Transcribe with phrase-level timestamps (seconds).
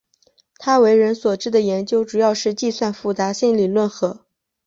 [0.57, 4.25] 他为人所知的研究主要是计算复杂性理论和。